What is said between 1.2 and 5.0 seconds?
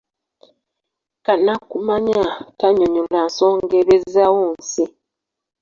Kannakumanya tannyonnyola nsonga ebezaawo nsi.